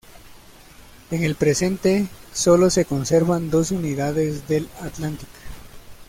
En 1.11 1.23
el 1.23 1.35
presente, 1.35 2.07
sólo 2.33 2.71
se 2.71 2.85
conservan 2.85 3.51
dos 3.51 3.69
unidades 3.69 4.47
del 4.47 4.67
Atlantic. 4.81 5.29